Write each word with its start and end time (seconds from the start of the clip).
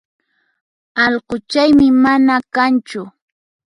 Allquchaymi 1.03 1.87
mana 2.03 2.35
kanchu 2.55 3.01